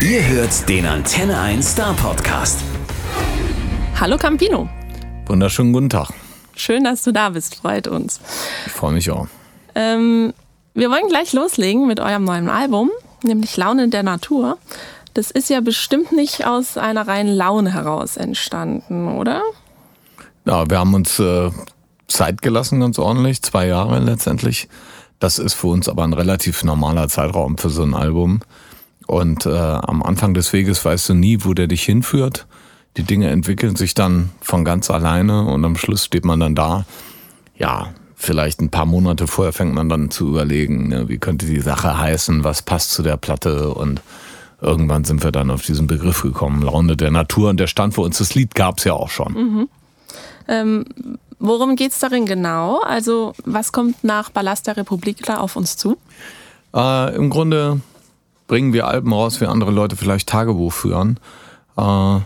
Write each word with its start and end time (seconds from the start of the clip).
Ihr 0.00 0.26
hört 0.26 0.68
den 0.68 0.86
Antenne 0.86 1.38
1 1.38 1.72
Star 1.72 1.94
Podcast. 1.94 2.60
Hallo 4.00 4.16
Campino. 4.16 4.68
Wunderschönen 5.26 5.72
guten 5.72 5.90
Tag. 5.90 6.10
Schön, 6.56 6.84
dass 6.84 7.02
du 7.04 7.12
da 7.12 7.30
bist, 7.30 7.56
freut 7.56 7.86
uns. 7.86 8.20
Ich 8.66 8.72
freue 8.72 8.92
mich 8.92 9.10
auch. 9.10 9.28
Ähm, 9.74 10.32
wir 10.74 10.90
wollen 10.90 11.08
gleich 11.08 11.32
loslegen 11.32 11.86
mit 11.86 12.00
eurem 12.00 12.24
neuen 12.24 12.48
Album, 12.48 12.90
nämlich 13.22 13.56
Laune 13.56 13.88
der 13.88 14.02
Natur. 14.02 14.58
Das 15.14 15.30
ist 15.30 15.50
ja 15.50 15.60
bestimmt 15.60 16.10
nicht 16.12 16.46
aus 16.46 16.78
einer 16.78 17.06
reinen 17.06 17.34
Laune 17.34 17.72
heraus 17.72 18.16
entstanden, 18.16 19.08
oder? 19.08 19.42
Ja, 20.46 20.68
wir 20.68 20.78
haben 20.78 20.94
uns 20.94 21.18
äh, 21.18 21.50
Zeit 22.08 22.42
gelassen, 22.42 22.80
ganz 22.80 22.98
ordentlich, 22.98 23.42
zwei 23.42 23.66
Jahre 23.66 24.00
letztendlich. 24.00 24.68
Das 25.20 25.38
ist 25.38 25.54
für 25.54 25.68
uns 25.68 25.88
aber 25.88 26.02
ein 26.02 26.14
relativ 26.14 26.64
normaler 26.64 27.08
Zeitraum 27.08 27.58
für 27.58 27.70
so 27.70 27.82
ein 27.82 27.94
Album. 27.94 28.40
Und 29.06 29.46
äh, 29.46 29.50
am 29.50 30.02
Anfang 30.02 30.34
des 30.34 30.52
Weges 30.52 30.84
weißt 30.84 31.10
du 31.10 31.14
nie, 31.14 31.38
wo 31.40 31.54
der 31.54 31.66
dich 31.66 31.82
hinführt. 31.82 32.46
Die 32.96 33.02
Dinge 33.04 33.30
entwickeln 33.30 33.76
sich 33.76 33.94
dann 33.94 34.30
von 34.40 34.64
ganz 34.64 34.90
alleine 34.90 35.46
und 35.46 35.64
am 35.64 35.76
Schluss 35.76 36.04
steht 36.04 36.24
man 36.24 36.40
dann 36.40 36.54
da. 36.54 36.84
Ja, 37.56 37.88
vielleicht 38.16 38.60
ein 38.60 38.70
paar 38.70 38.86
Monate 38.86 39.26
vorher 39.26 39.52
fängt 39.52 39.74
man 39.74 39.88
dann 39.88 40.10
zu 40.10 40.28
überlegen, 40.28 40.88
ne, 40.88 41.08
wie 41.08 41.18
könnte 41.18 41.46
die 41.46 41.60
Sache 41.60 41.98
heißen, 41.98 42.44
was 42.44 42.62
passt 42.62 42.92
zu 42.92 43.02
der 43.02 43.16
Platte 43.16 43.70
und 43.70 44.02
irgendwann 44.60 45.04
sind 45.04 45.24
wir 45.24 45.32
dann 45.32 45.50
auf 45.50 45.62
diesen 45.62 45.86
Begriff 45.86 46.22
gekommen, 46.22 46.62
Laune 46.62 46.96
der 46.96 47.10
Natur 47.10 47.50
und 47.50 47.58
der 47.58 47.66
stand 47.66 47.94
für 47.94 48.02
uns. 48.02 48.18
Das 48.18 48.34
Lied 48.34 48.54
gab 48.54 48.78
es 48.78 48.84
ja 48.84 48.92
auch 48.92 49.10
schon. 49.10 49.32
Mhm. 49.32 49.68
Ähm, 50.48 50.84
worum 51.38 51.76
geht 51.76 51.92
es 51.92 51.98
darin 51.98 52.26
genau? 52.26 52.80
Also 52.80 53.34
was 53.44 53.72
kommt 53.72 54.04
nach 54.04 54.30
Ballast 54.30 54.66
der 54.66 54.76
Republik 54.76 55.24
da 55.24 55.38
auf 55.38 55.56
uns 55.56 55.76
zu? 55.76 55.96
Äh, 56.74 57.14
Im 57.16 57.28
Grunde 57.28 57.80
bringen 58.46 58.72
wir 58.72 58.86
Alben 58.86 59.12
raus, 59.12 59.40
wie 59.40 59.46
andere 59.46 59.70
Leute 59.70 59.96
vielleicht 59.96 60.28
Tagebuch 60.28 60.72
führen. 60.72 61.18
Äh, 61.76 62.20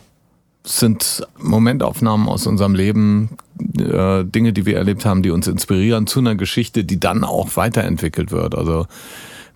sind 0.64 1.26
Momentaufnahmen 1.38 2.28
aus 2.28 2.46
unserem 2.46 2.74
Leben, 2.74 3.36
äh, 3.78 4.24
Dinge, 4.24 4.52
die 4.52 4.66
wir 4.66 4.76
erlebt 4.76 5.04
haben, 5.04 5.22
die 5.22 5.30
uns 5.30 5.46
inspirieren 5.46 6.06
zu 6.06 6.18
einer 6.18 6.34
Geschichte, 6.34 6.84
die 6.84 6.98
dann 6.98 7.22
auch 7.22 7.56
weiterentwickelt 7.56 8.32
wird. 8.32 8.56
Also 8.56 8.86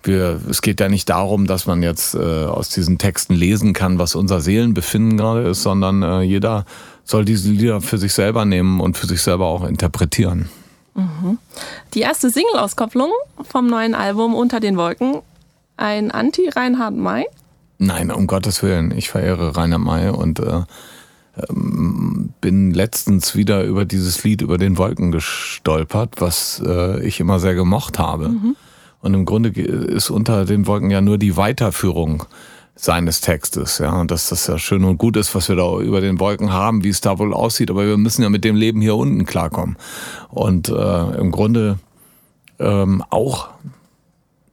wir, 0.03 0.39
es 0.49 0.61
geht 0.61 0.79
ja 0.79 0.89
nicht 0.89 1.09
darum, 1.09 1.47
dass 1.47 1.67
man 1.67 1.83
jetzt 1.83 2.15
äh, 2.15 2.45
aus 2.45 2.69
diesen 2.69 2.97
Texten 2.97 3.35
lesen 3.35 3.73
kann, 3.73 3.99
was 3.99 4.15
unser 4.15 4.39
Seelenbefinden 4.41 5.17
gerade 5.17 5.41
ist, 5.49 5.63
sondern 5.63 6.01
äh, 6.01 6.21
jeder 6.21 6.65
soll 7.03 7.25
diese 7.25 7.49
Lieder 7.49 7.81
für 7.81 7.97
sich 7.97 8.13
selber 8.13 8.45
nehmen 8.45 8.79
und 8.79 8.97
für 8.97 9.07
sich 9.07 9.21
selber 9.21 9.45
auch 9.47 9.67
interpretieren. 9.67 10.49
Mhm. 10.95 11.37
Die 11.93 12.01
erste 12.01 12.29
Single-Auskopplung 12.29 13.11
vom 13.43 13.67
neuen 13.67 13.95
Album 13.95 14.33
Unter 14.33 14.59
den 14.59 14.77
Wolken, 14.77 15.21
ein 15.81 16.11
Anti-Reinhard 16.11 16.95
May? 16.95 17.25
Nein, 17.79 18.11
um 18.11 18.27
Gottes 18.27 18.61
Willen. 18.61 18.91
Ich 18.95 19.09
verehre 19.09 19.57
Rainer 19.57 19.79
May 19.79 20.09
und 20.09 20.39
äh, 20.39 20.61
bin 22.39 22.71
letztens 22.71 23.35
wieder 23.35 23.63
über 23.63 23.85
dieses 23.85 24.23
Lied 24.23 24.41
über 24.41 24.57
den 24.57 24.77
Wolken 24.77 25.11
gestolpert, 25.11 26.15
was 26.21 26.61
äh, 26.65 27.03
ich 27.05 27.19
immer 27.19 27.39
sehr 27.39 27.55
gemocht 27.55 27.97
habe. 27.97 28.29
Mhm. 28.29 28.55
Und 29.01 29.13
im 29.15 29.25
Grunde 29.25 29.49
ist 29.49 30.11
unter 30.11 30.45
den 30.45 30.67
Wolken 30.67 30.91
ja 30.91 31.01
nur 31.01 31.17
die 31.17 31.35
Weiterführung 31.35 32.25
seines 32.75 33.21
Textes, 33.21 33.79
ja, 33.79 33.99
und 33.99 34.11
dass 34.11 34.29
das 34.29 34.47
ja 34.47 34.57
schön 34.57 34.83
und 34.83 34.97
gut 34.97 35.17
ist, 35.17 35.35
was 35.35 35.49
wir 35.49 35.55
da 35.55 35.79
über 35.79 36.01
den 36.01 36.19
Wolken 36.19 36.53
haben, 36.53 36.83
wie 36.83 36.89
es 36.89 37.01
da 37.01 37.19
wohl 37.19 37.33
aussieht, 37.33 37.69
aber 37.69 37.85
wir 37.85 37.97
müssen 37.97 38.21
ja 38.23 38.29
mit 38.29 38.43
dem 38.43 38.55
Leben 38.55 38.81
hier 38.81 38.95
unten 38.95 39.25
klarkommen. 39.25 39.77
Und 40.29 40.69
äh, 40.69 41.17
im 41.17 41.31
Grunde 41.31 41.79
ähm, 42.59 43.03
auch 43.09 43.49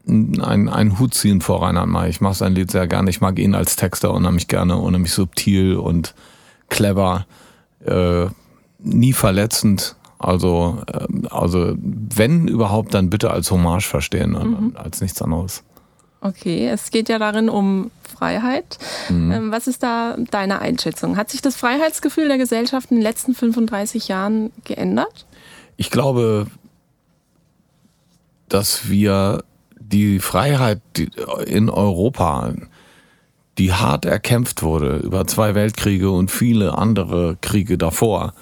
ein, 0.09 0.69
ein 0.69 0.99
Hut 0.99 1.15
ziehen 1.15 1.41
vor 1.41 1.63
Reinhard 1.63 1.89
May. 1.89 2.09
Ich 2.09 2.21
mag 2.21 2.35
sein 2.35 2.55
Lied 2.55 2.71
sehr 2.71 2.87
gerne. 2.87 3.11
Ich 3.11 3.21
mag 3.21 3.39
ihn 3.39 3.55
als 3.55 3.77
Texter 3.77 4.13
unheimlich 4.13 4.49
gerne, 4.49 4.77
unheimlich 4.77 5.13
subtil 5.13 5.77
und 5.77 6.15
clever, 6.69 7.27
äh, 7.85 8.27
nie 8.79 9.13
verletzend. 9.13 9.97
Also, 10.19 10.83
äh, 10.87 11.07
also 11.31 11.75
wenn 11.79 12.49
überhaupt, 12.49 12.95
dann 12.95 13.11
bitte 13.11 13.31
als 13.31 13.51
Hommage 13.51 13.87
verstehen 13.87 14.35
und 14.35 14.51
mhm. 14.51 14.77
als 14.77 15.01
nichts 15.01 15.21
anderes. 15.23 15.63
Okay, 16.21 16.67
es 16.69 16.91
geht 16.91 17.09
ja 17.09 17.19
darin 17.19 17.49
um 17.49 17.93
Freiheit. 18.03 18.79
Mhm. 19.09 19.31
Ähm, 19.31 19.53
was 19.53 19.69
ist 19.69 19.83
da 19.83 20.17
deine 20.31 20.61
Einschätzung? 20.61 21.17
Hat 21.17 21.31
sich 21.31 21.43
das 21.43 21.55
Freiheitsgefühl 21.55 22.27
der 22.27 22.39
Gesellschaft 22.39 22.91
in 22.91 22.97
den 22.97 23.03
letzten 23.03 23.35
35 23.35 24.09
Jahren 24.09 24.51
geändert? 24.65 25.27
Ich 25.77 25.91
glaube, 25.91 26.49
dass 28.49 28.89
wir 28.89 29.45
die 29.91 30.19
Freiheit 30.19 30.81
in 31.47 31.71
Europa 31.71 32.53
die 33.59 33.73
hart 33.73 34.05
erkämpft 34.05 34.63
wurde 34.63 34.99
über 34.99 35.27
zwei 35.27 35.55
Weltkriege 35.55 36.11
und 36.11 36.31
viele 36.31 36.79
andere 36.79 37.37
Kriege 37.41 37.77
davor, 37.77 38.33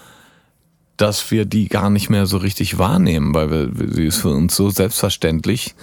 dass 0.99 1.31
wir 1.31 1.45
die 1.47 1.69
gar 1.69 1.91
nicht 1.91 2.11
mehr 2.11 2.27
so 2.27 2.37
richtig 2.37 2.79
wahrnehmen, 2.79 3.35
weil 3.35 3.51
wir, 3.51 3.89
sie 3.93 4.07
ist 4.07 4.19
für 4.19 4.31
uns 4.31 4.55
so 4.55 4.71
selbstverständlich, 4.71 5.75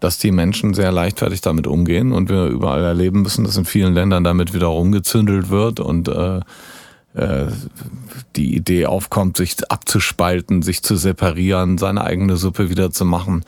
dass 0.00 0.18
die 0.18 0.32
Menschen 0.32 0.74
sehr 0.74 0.92
leichtfertig 0.92 1.40
damit 1.40 1.66
umgehen 1.66 2.12
und 2.12 2.28
wir 2.28 2.46
überall 2.46 2.82
erleben 2.82 3.22
müssen, 3.22 3.44
dass 3.44 3.56
in 3.56 3.64
vielen 3.64 3.94
Ländern 3.94 4.22
damit 4.22 4.52
wieder 4.52 4.66
rumgezündelt 4.66 5.48
wird 5.48 5.80
und 5.80 6.08
äh, 6.08 6.40
äh, 7.14 7.46
die 8.36 8.54
Idee 8.54 8.86
aufkommt, 8.86 9.38
sich 9.38 9.56
abzuspalten, 9.70 10.60
sich 10.60 10.82
zu 10.82 10.96
separieren, 10.96 11.78
seine 11.78 12.04
eigene 12.04 12.36
Suppe 12.36 12.68
wieder 12.68 12.90
zu 12.90 13.06
machen 13.06 13.44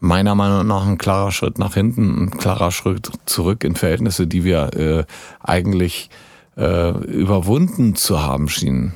meiner 0.00 0.34
Meinung 0.34 0.66
nach 0.66 0.86
ein 0.86 0.98
klarer 0.98 1.32
Schritt 1.32 1.58
nach 1.58 1.74
hinten, 1.74 2.24
ein 2.24 2.30
klarer 2.30 2.70
Schritt 2.70 3.10
zurück 3.26 3.64
in 3.64 3.74
Verhältnisse, 3.74 4.26
die 4.26 4.44
wir 4.44 4.74
äh, 4.74 5.04
eigentlich 5.40 6.10
äh, 6.56 6.90
überwunden 6.90 7.94
zu 7.94 8.22
haben 8.22 8.48
schienen. 8.48 8.94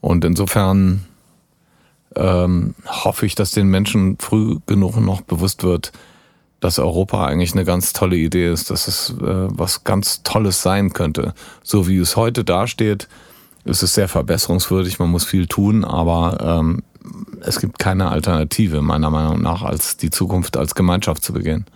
Und 0.00 0.24
insofern 0.24 1.06
ähm, 2.16 2.74
hoffe 2.86 3.26
ich, 3.26 3.34
dass 3.34 3.52
den 3.52 3.68
Menschen 3.68 4.16
früh 4.18 4.58
genug 4.66 4.96
noch 5.00 5.22
bewusst 5.22 5.64
wird, 5.64 5.92
dass 6.60 6.78
Europa 6.78 7.26
eigentlich 7.26 7.52
eine 7.52 7.64
ganz 7.64 7.92
tolle 7.92 8.16
Idee 8.16 8.50
ist, 8.50 8.70
dass 8.70 8.86
es 8.86 9.10
äh, 9.10 9.14
was 9.20 9.84
ganz 9.84 10.22
Tolles 10.22 10.62
sein 10.62 10.92
könnte. 10.92 11.34
So 11.62 11.88
wie 11.88 11.98
es 11.98 12.16
heute 12.16 12.44
dasteht, 12.44 13.08
ist 13.64 13.82
es 13.82 13.94
sehr 13.94 14.08
verbesserungswürdig, 14.08 14.98
man 14.98 15.10
muss 15.10 15.24
viel 15.24 15.46
tun, 15.46 15.84
aber 15.84 16.38
ähm, 16.60 16.82
es 17.40 17.60
gibt 17.60 17.78
keine 17.78 18.10
Alternative, 18.10 18.82
meiner 18.82 19.10
Meinung 19.10 19.42
nach, 19.42 19.62
als 19.62 19.96
die 19.96 20.10
Zukunft 20.10 20.56
als 20.56 20.74
Gemeinschaft 20.74 21.22
zu 21.22 21.32
begehen. 21.32 21.66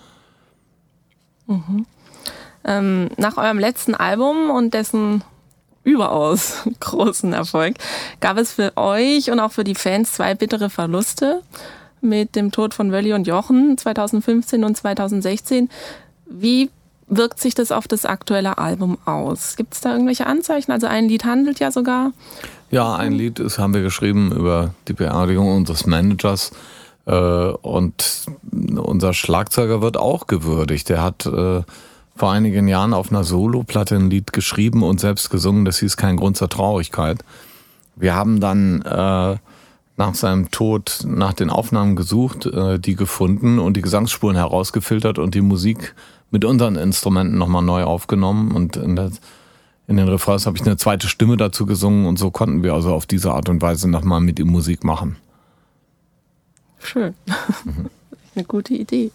Mhm. 1.47 1.87
Ähm, 2.65 3.09
nach 3.17 3.37
eurem 3.37 3.59
letzten 3.59 3.95
Album 3.95 4.51
und 4.51 4.75
dessen 4.75 5.23
überaus 5.85 6.65
großen 6.81 7.33
Erfolg 7.33 7.77
gab 8.21 8.39
es 8.39 8.53
für 8.53 8.77
euch 8.77 9.31
und 9.31 9.41
auch 9.41 9.53
für 9.53 9.65
die 9.65 9.77
Fans 9.77 10.13
zwei 10.13 10.35
bittere 10.35 10.69
Verluste 10.69 11.43
mit 12.01 12.35
dem 12.37 12.51
Tod 12.51 12.75
von 12.75 12.93
Wölli 12.93 13.13
und 13.13 13.27
Jochen 13.27 13.79
2015 13.79 14.65
und 14.65 14.77
2016. 14.77 15.69
Wie 16.27 16.71
wirkt 17.09 17.41
sich 17.41 17.55
das 17.55 17.73
auf 17.73 17.89
das 17.89 18.05
aktuelle 18.05 18.59
Album 18.59 18.99
aus? 19.05 19.57
Gibt 19.57 19.75
es 19.75 19.81
da 19.81 19.93
irgendwelche 19.93 20.27
Anzeichen? 20.27 20.73
Also 20.73 20.87
ein 20.87 21.09
Lied 21.09 21.25
handelt 21.25 21.61
ja 21.61 21.71
sogar. 21.71 22.13
Ja, 22.71 22.97
ein 22.97 23.13
Lied 23.13 23.39
ist, 23.39 23.59
haben 23.59 23.75
wir 23.75 23.83
geschrieben 23.83 24.33
über 24.33 24.75
die 24.89 24.93
Beerdigung 24.93 25.55
unseres 25.57 25.87
Managers. 25.87 26.53
Äh, 27.07 27.13
und 27.13 28.27
unser 28.53 29.15
Schlagzeuger 29.15 29.81
wird 29.81 29.97
auch 29.97 30.27
gewürdigt. 30.27 30.89
Der 30.89 31.03
hat 31.03 31.27
äh, 31.27 31.63
vor 32.17 32.33
einigen 32.33 32.67
Jahren 32.67 32.93
auf 32.93 33.11
einer 33.11 33.25
Soloplatte 33.25 33.95
ein 33.95 34.11
Lied 34.11 34.33
geschrieben 34.33 34.83
und 34.83 35.01
selbst 35.01 35.31
gesungen. 35.31 35.65
Das 35.65 35.79
hieß 35.79 35.97
kein 35.97 36.17
Grund 36.17 36.37
zur 36.37 36.49
Traurigkeit. 36.49 37.25
Wir 37.95 38.15
haben 38.15 38.41
dann 38.41 38.83
äh, 38.83 39.37
nach 39.99 40.15
seinem 40.15 40.51
Tod 40.51 41.05
nach 41.07 41.33
den 41.33 41.49
Aufnahmen 41.49 41.97
gesucht, 41.97 42.47
die 42.53 42.97
gefunden 42.97 43.59
und 43.59 43.79
die 43.79 43.81
Gesangsspuren 43.81 44.37
herausgefiltert 44.37 45.19
und 45.19 45.35
die 45.35 45.41
Musik 45.41 45.95
mit 46.31 46.45
unseren 46.45 46.77
Instrumenten 46.77 47.39
nochmal 47.39 47.63
neu 47.63 47.85
aufgenommen 47.85 48.53
und 48.53 48.77
in, 48.77 48.97
der, 48.97 49.11
in 49.87 49.97
den 49.97 50.09
Refrains 50.09 50.47
habe 50.47 50.57
ich 50.57 50.67
eine 50.67 50.77
zweite 50.77 51.09
Stimme 51.09 51.37
dazu 51.37 51.67
gesungen 51.67 52.07
und 52.07 52.19
so 52.19 52.31
konnten 52.31 52.63
wir 52.63 52.75
also 52.75 52.93
auf 52.93 53.07
diese 53.07 53.33
Art 53.33 53.49
und 53.49 53.63
Weise 53.63 53.89
nochmal 53.89 54.21
mit 54.21 54.39
ihm 54.39 54.49
Musik 54.49 54.85
machen. 54.85 55.17
Schön. 56.79 57.15
Mhm. 57.65 57.91
eine 58.35 58.45
gute 58.45 58.75
Idee. 58.75 59.11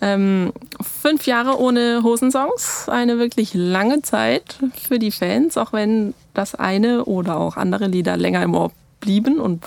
Ähm, 0.00 0.52
fünf 0.80 1.26
Jahre 1.26 1.60
ohne 1.60 2.00
Hosensongs, 2.02 2.88
eine 2.88 3.18
wirklich 3.18 3.54
lange 3.54 4.02
Zeit 4.02 4.58
für 4.74 4.98
die 4.98 5.12
Fans, 5.12 5.56
auch 5.56 5.72
wenn 5.72 6.12
das 6.34 6.56
eine 6.56 7.04
oder 7.04 7.36
auch 7.36 7.56
andere 7.56 7.86
Lieder 7.86 8.16
länger 8.16 8.42
im 8.42 8.54
Ohr 8.54 8.72
blieben 9.00 9.38
und 9.38 9.64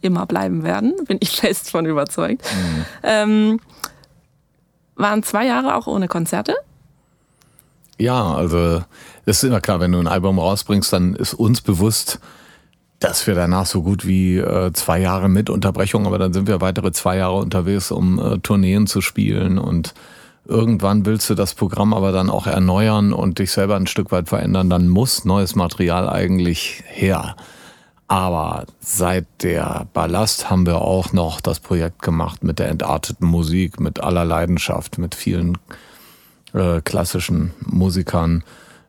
immer 0.00 0.24
bleiben 0.24 0.62
werden, 0.62 0.94
bin 1.06 1.18
ich 1.20 1.30
fest 1.40 1.70
von 1.70 1.84
überzeugt. 1.84 2.42
Mhm. 2.42 2.84
Ähm, 3.02 3.60
waren 4.96 5.22
zwei 5.22 5.46
Jahre 5.46 5.74
auch 5.76 5.86
ohne 5.86 6.08
Konzerte? 6.08 6.54
Ja, 7.98 8.34
also 8.34 8.82
es 9.24 9.38
ist 9.38 9.44
immer 9.44 9.60
klar, 9.60 9.80
wenn 9.80 9.92
du 9.92 9.98
ein 9.98 10.06
Album 10.06 10.38
rausbringst, 10.38 10.92
dann 10.92 11.14
ist 11.14 11.34
uns 11.34 11.60
bewusst, 11.60 12.20
dass 12.98 13.26
wir 13.26 13.34
danach 13.34 13.66
so 13.66 13.82
gut 13.82 14.06
wie 14.06 14.38
äh, 14.38 14.72
zwei 14.72 15.00
Jahre 15.00 15.28
mit 15.28 15.50
Unterbrechung, 15.50 16.06
aber 16.06 16.18
dann 16.18 16.32
sind 16.32 16.48
wir 16.48 16.60
weitere 16.60 16.92
zwei 16.92 17.16
Jahre 17.18 17.36
unterwegs, 17.36 17.90
um 17.90 18.18
äh, 18.18 18.38
Tourneen 18.38 18.86
zu 18.86 19.00
spielen 19.00 19.58
und 19.58 19.94
irgendwann 20.46 21.04
willst 21.04 21.28
du 21.28 21.34
das 21.34 21.54
Programm 21.54 21.92
aber 21.92 22.12
dann 22.12 22.30
auch 22.30 22.46
erneuern 22.46 23.12
und 23.12 23.38
dich 23.38 23.50
selber 23.50 23.76
ein 23.76 23.86
Stück 23.86 24.12
weit 24.12 24.28
verändern, 24.28 24.70
dann 24.70 24.88
muss 24.88 25.24
neues 25.24 25.54
Material 25.54 26.08
eigentlich 26.08 26.82
her. 26.86 27.36
Aber 28.08 28.66
seit 28.78 29.26
der 29.42 29.88
Ballast 29.92 30.48
haben 30.48 30.64
wir 30.64 30.80
auch 30.80 31.12
noch 31.12 31.40
das 31.40 31.58
Projekt 31.58 32.02
gemacht 32.02 32.44
mit 32.44 32.58
der 32.58 32.68
entarteten 32.68 33.26
Musik, 33.26 33.80
mit 33.80 34.00
aller 34.00 34.24
Leidenschaft, 34.24 34.98
mit 34.98 35.14
vielen 35.14 35.58
äh, 36.52 36.80
klassischen 36.82 37.52
Musikern. 37.64 38.44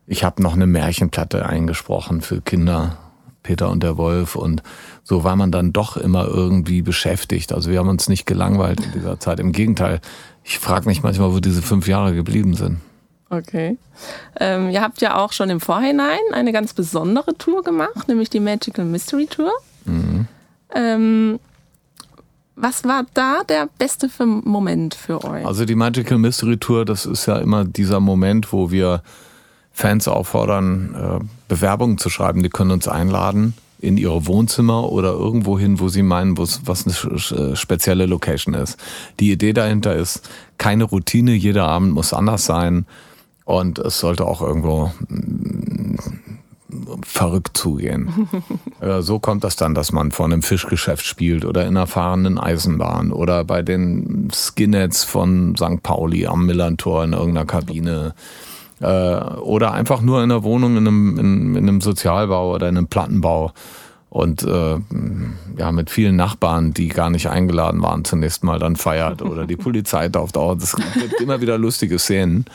Ich 0.06 0.24
habe 0.24 0.44
noch 0.44 0.54
eine 0.54 0.68
Märchenplatte 0.68 1.46
eingesprochen 1.46 2.22
für 2.22 2.42
Kinder, 2.42 2.98
Peter 3.42 3.70
und 3.72 3.82
der 3.82 3.98
Wolf. 3.98 4.36
Und 4.36 4.62
so 5.04 5.24
war 5.24 5.36
man 5.36 5.52
dann 5.52 5.74
doch 5.74 5.98
immer 5.98 6.28
irgendwie 6.28 6.84
beschäftigt. 6.84 7.54
Also 7.54 7.72
wir 7.72 7.80
haben 7.80 7.90
uns 7.90 8.10
nicht 8.10 8.28
gelangweilt 8.28 8.82
in 8.82 8.92
dieser 8.92 9.20
Zeit. 9.20 9.40
Im 9.40 9.52
Gegenteil, 9.52 10.00
ich 10.44 10.60
frage 10.60 10.88
mich 10.88 11.02
manchmal, 11.02 11.34
wo 11.34 11.40
diese 11.40 11.64
fünf 11.64 11.88
Jahre 11.88 12.14
geblieben 12.14 12.54
sind. 12.54 12.82
Okay. 13.30 13.78
Ähm, 14.40 14.70
ihr 14.70 14.82
habt 14.82 15.02
ja 15.02 15.18
auch 15.18 15.34
schon 15.34 15.50
im 15.50 15.60
Vorhinein 15.60 16.20
eine 16.32 16.54
ganz 16.54 16.74
besondere 16.74 17.38
Tour 17.38 17.64
gemacht, 17.64 18.08
nämlich 18.08 18.30
die 18.30 18.40
Magical 18.40 18.86
Mystery 18.86 19.28
Tour. 19.28 19.52
Mhm. 19.86 20.28
Ähm, 20.74 21.40
was 22.56 22.86
war 22.86 23.06
da 23.14 23.44
der 23.48 23.70
beste 23.78 24.10
für 24.10 24.26
Moment 24.26 24.96
für 24.96 25.24
euch? 25.24 25.46
Also 25.46 25.66
die 25.66 25.76
Magical 25.76 26.18
Mystery 26.18 26.58
Tour, 26.58 26.86
das 26.86 27.06
ist 27.06 27.26
ja 27.26 27.38
immer 27.38 27.66
dieser 27.66 28.00
Moment, 28.00 28.52
wo 28.52 28.72
wir 28.72 29.04
Fans 29.72 30.08
auffordern, 30.08 30.96
äh, 30.96 31.26
Bewerbungen 31.48 31.98
zu 31.98 32.10
schreiben. 32.10 32.42
Die 32.42 32.50
können 32.50 32.72
uns 32.72 32.88
einladen 32.88 33.54
in 33.80 33.98
ihre 33.98 34.26
Wohnzimmer 34.26 34.92
oder 34.92 35.12
irgendwo 35.12 35.60
hin, 35.60 35.80
wo 35.80 35.88
sie 35.88 36.02
meinen, 36.02 36.36
was 36.38 36.62
eine 36.66 37.56
spezielle 37.56 38.08
Location 38.08 38.56
ist. 38.56 38.78
Die 39.20 39.32
Idee 39.32 39.54
dahinter 39.54 39.96
ist, 39.96 40.28
keine 40.58 40.86
Routine, 40.86 41.34
jeder 41.34 41.68
Abend 41.68 41.94
muss 41.94 42.12
anders 42.12 42.46
sein 42.46 42.88
und 43.48 43.80
es 43.80 44.00
sollte 44.00 44.26
auch 44.26 44.42
irgendwo 44.42 44.92
mm, 45.08 45.96
verrückt 47.02 47.56
zugehen. 47.58 48.28
So 49.00 49.18
kommt 49.18 49.44
das 49.44 49.56
dann, 49.56 49.74
dass 49.74 49.92
man 49.92 50.12
vor 50.12 50.28
einem 50.28 50.44
Fischgeschäft 50.44 51.04
spielt 51.04 51.46
oder 51.46 51.64
in 51.64 51.70
einer 51.70 51.88
fahrenden 51.88 52.38
Eisenbahn 52.38 53.12
oder 53.12 53.44
bei 53.44 53.64
den 53.64 54.30
Skinheads 54.32 55.04
von 55.04 55.56
St. 55.56 55.82
Pauli 55.82 56.28
am 56.28 56.46
Millantor 56.46 57.04
in 57.04 57.14
irgendeiner 57.14 57.48
Kabine 57.48 58.14
äh, 58.82 58.86
oder 58.86 59.72
einfach 59.72 60.02
nur 60.02 60.20
in 60.20 60.32
einer 60.32 60.44
Wohnung 60.44 60.78
in 60.78 60.88
einem, 60.88 61.18
in, 61.18 61.56
in 61.56 61.68
einem 61.68 61.82
Sozialbau 61.82 62.54
oder 62.54 62.70
in 62.70 62.78
einem 62.78 62.88
Plattenbau 62.88 63.52
und 64.10 64.44
äh, 64.44 64.78
ja 65.58 65.72
mit 65.72 65.90
vielen 65.90 66.16
Nachbarn, 66.16 66.72
die 66.72 66.90
gar 66.90 67.10
nicht 67.10 67.30
eingeladen 67.30 67.82
waren, 67.82 68.06
zunächst 68.06 68.44
mal 68.44 68.60
dann 68.60 68.76
feiert 68.76 69.24
oder 69.24 69.48
die 69.48 69.58
Polizei 69.58 70.08
taucht 70.10 70.38
auf. 70.38 70.62
Es 70.62 70.76
gibt 70.76 71.20
immer 71.20 71.42
wieder 71.42 71.58
lustige 71.58 71.98
Szenen. 71.98 72.46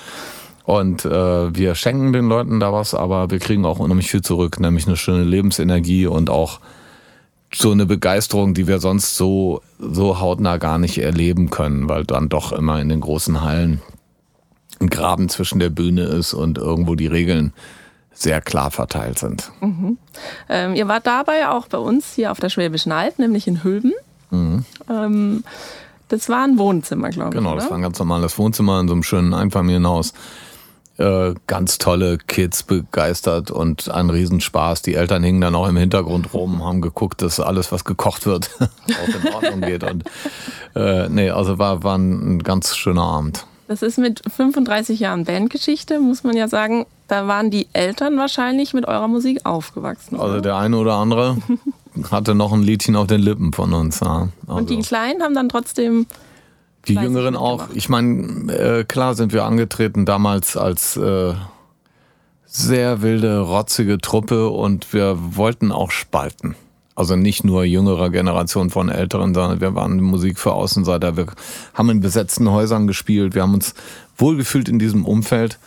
Und 0.65 1.05
äh, 1.05 1.55
wir 1.55 1.75
schenken 1.75 2.13
den 2.13 2.29
Leuten 2.29 2.61
da 2.61 2.73
was, 2.73 2.95
aber 2.95 3.31
wir 3.31 3.39
kriegen 3.39 3.65
auch 3.65 3.79
unheimlich 3.79 4.11
viel 4.11 4.23
zurück, 4.23 4.61
nämlich 4.61 4.87
eine 4.87 4.97
schöne 4.97 5.25
Lebensenergie 5.25 6.07
und 6.07 6.31
auch 6.31 6.61
so 7.55 7.73
eine 7.73 7.87
Begeisterung, 7.87 8.55
die 8.55 8.67
wir 8.67 8.79
sonst 8.79 9.17
so, 9.17 9.61
so 9.79 10.21
hautnah 10.21 10.57
gar 10.57 10.79
nicht 10.79 10.99
erleben 10.99 11.51
können, 11.51 11.89
weil 11.89 12.05
dann 12.05 12.29
doch 12.29 12.53
immer 12.53 12.81
in 12.81 12.89
den 12.89 13.01
großen 13.01 13.43
Hallen 13.43 13.83
ein 14.81 14.89
Graben 14.89 15.29
zwischen 15.29 15.59
der 15.59 15.71
Bühne 15.71 16.05
ist 16.05 16.33
und 16.33 16.59
irgendwo 16.59 16.95
die 16.95 17.07
Regeln 17.07 17.53
sehr 18.13 18.41
klar 18.41 18.71
verteilt 18.71 19.19
sind. 19.19 19.51
Mhm. 19.61 19.99
Ähm, 20.49 20.75
ihr 20.75 20.89
wart 20.89 21.07
dabei 21.07 21.49
auch 21.49 21.67
bei 21.69 21.79
uns 21.79 22.15
hier 22.15 22.31
auf 22.31 22.41
der 22.41 22.51
Schwäbischen 22.51 22.93
Alb, 22.93 23.19
nämlich 23.19 23.47
in 23.47 23.65
Hülben. 23.65 23.93
Mhm. 24.31 24.65
Ähm, 24.91 25.45
das 26.09 26.29
war 26.29 26.45
ein 26.45 26.59
Wohnzimmer, 26.59 27.11
glaube 27.11 27.31
ich. 27.31 27.37
Genau, 27.37 27.55
das 27.55 27.71
war 27.71 27.79
ein 27.79 27.83
ganz 27.83 27.99
normales 27.99 28.39
Wohnzimmer 28.39 28.81
in 28.81 28.89
so 28.89 28.95
einem 28.95 29.03
schönen 29.03 29.33
Einfamilienhaus. 29.33 30.13
Äh, 30.99 31.35
ganz 31.47 31.79
tolle 31.79 32.19
Kids 32.19 32.65
begeistert 32.65 33.51
und 33.51 33.91
ein 33.91 34.11
Riesenspaß. 34.11 34.83
Die 34.83 34.95
Eltern 34.95 35.23
hingen 35.23 35.41
dann 35.41 35.55
auch 35.55 35.67
im 35.67 35.79
Hintergrund 35.79 36.35
rum, 36.35 36.63
haben 36.63 36.83
geguckt, 36.83 37.23
dass 37.23 37.41
alles, 37.41 37.73
was 37.73 37.85
gekocht 37.85 38.27
wird, 38.27 38.51
auch 38.61 39.25
in 39.25 39.35
Ordnung 39.35 39.61
geht. 39.63 39.85
Und 39.85 40.05
äh, 40.75 41.09
nee, 41.09 41.31
also 41.31 41.59
war, 41.59 41.83
war 41.83 41.97
ein 41.97 42.43
ganz 42.43 42.77
schöner 42.77 43.05
Abend. 43.05 43.47
Das 43.69 43.81
ist 43.81 43.97
mit 43.97 44.21
35 44.31 45.01
Jahren 45.01 45.25
Bandgeschichte, 45.25 45.99
muss 45.99 46.25
man 46.25 46.37
ja 46.37 46.47
sagen, 46.47 46.85
da 47.09 47.27
waren 47.27 47.51
die 47.51 47.69
Eltern 47.73 48.19
wahrscheinlich 48.19 48.75
mit 48.75 48.87
eurer 48.87 49.09
Musik 49.09 49.47
aufgewachsen. 49.47 50.21
Also 50.21 50.41
der 50.41 50.57
eine 50.57 50.77
oder 50.77 50.95
andere 50.95 51.39
hatte 52.11 52.35
noch 52.35 52.53
ein 52.53 52.63
Liedchen 52.63 52.97
auf 52.97 53.07
den 53.07 53.23
Lippen 53.23 53.55
von 53.55 53.73
uns. 53.73 54.01
Ja. 54.01 54.29
Also. 54.47 54.59
Und 54.59 54.69
die 54.69 54.77
also 54.77 54.89
Kleinen 54.89 55.23
haben 55.23 55.35
dann 55.35 55.49
trotzdem. 55.49 56.07
Die 56.89 56.95
Jüngeren 56.95 57.37
auch. 57.37 57.69
Ich 57.75 57.89
meine, 57.89 58.53
äh, 58.53 58.85
klar 58.85 59.15
sind 59.15 59.33
wir 59.33 59.45
angetreten 59.45 60.05
damals 60.05 60.57
als 60.57 60.97
äh, 60.97 61.35
sehr 62.45 63.03
wilde, 63.03 63.41
rotzige 63.41 63.99
Truppe 63.99 64.49
und 64.49 64.93
wir 64.93 65.17
wollten 65.37 65.73
auch 65.73 65.91
spalten. 65.91 66.55
Also 66.95 67.17
nicht 67.17 67.45
nur 67.45 67.65
jüngerer 67.65 68.11
Generation 68.11 68.69
von 68.69 68.91
Älteren, 68.91 69.33
sondern 69.33 69.61
wir 69.61 69.75
waren 69.75 70.01
Musik 70.01 70.39
für 70.39 70.53
Außenseiter. 70.53 71.17
Wir 71.17 71.27
haben 71.73 71.89
in 71.89 72.01
besetzten 72.01 72.51
Häusern 72.51 72.87
gespielt. 72.87 73.35
Wir 73.35 73.43
haben 73.43 73.55
uns 73.55 73.75
wohlgefühlt 74.19 74.69
in 74.69 74.79
diesem 74.79 75.07
Umfeld. 75.07 75.59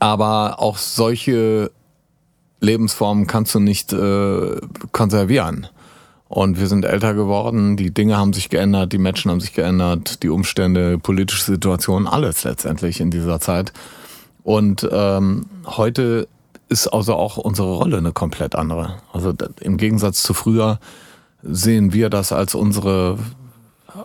Aber 0.00 0.60
auch 0.60 0.76
solche 0.76 1.70
Lebensformen 2.60 3.26
kannst 3.26 3.54
du 3.54 3.60
nicht 3.60 3.92
äh, 3.94 4.60
konservieren. 4.92 5.68
Und 6.28 6.60
wir 6.60 6.66
sind 6.66 6.84
älter 6.84 7.14
geworden, 7.14 7.76
die 7.76 7.90
Dinge 7.90 8.18
haben 8.18 8.34
sich 8.34 8.50
geändert, 8.50 8.92
die 8.92 8.98
Menschen 8.98 9.30
haben 9.30 9.40
sich 9.40 9.54
geändert, 9.54 10.22
die 10.22 10.28
Umstände, 10.28 10.98
politische 10.98 11.44
Situation, 11.44 12.06
alles 12.06 12.44
letztendlich 12.44 13.00
in 13.00 13.10
dieser 13.10 13.40
Zeit. 13.40 13.72
Und 14.42 14.86
ähm, 14.92 15.46
heute 15.66 16.28
ist 16.68 16.88
also 16.88 17.14
auch 17.14 17.38
unsere 17.38 17.74
Rolle 17.74 17.98
eine 17.98 18.12
komplett 18.12 18.54
andere. 18.54 18.96
Also 19.12 19.32
im 19.60 19.78
Gegensatz 19.78 20.22
zu 20.22 20.34
früher 20.34 20.78
sehen 21.42 21.94
wir 21.94 22.10
das 22.10 22.32
als 22.32 22.54
unsere 22.54 23.18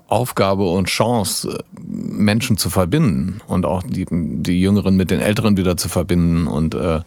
Aufgabe 0.08 0.70
und 0.70 0.88
Chance, 0.88 1.64
Menschen 1.78 2.58
zu 2.58 2.70
verbinden 2.70 3.42
und 3.48 3.66
auch 3.66 3.84
die, 3.84 4.06
die 4.10 4.62
Jüngeren 4.62 4.96
mit 4.96 5.12
den 5.12 5.20
Älteren 5.20 5.58
wieder 5.58 5.76
zu 5.76 5.90
verbinden. 5.90 6.48
Und 6.48 6.74
äh, 6.74 7.02